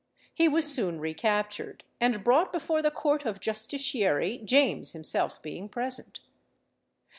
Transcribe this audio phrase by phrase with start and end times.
[0.33, 6.21] He was soon recaptured, and brought before the Court of Justiciary, James himself being present.